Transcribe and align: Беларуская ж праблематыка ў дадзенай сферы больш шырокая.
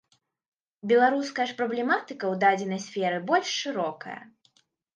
Беларуская 0.91 1.45
ж 1.51 1.55
праблематыка 1.59 2.25
ў 2.31 2.35
дадзенай 2.47 2.81
сферы 2.89 3.23
больш 3.31 3.47
шырокая. 3.61 4.21